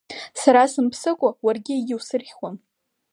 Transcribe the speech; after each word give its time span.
Сара 0.41 0.61
сымԥсыкәа 0.71 1.29
уаргьы 1.45 1.73
егьусырхьуам. 1.77 2.55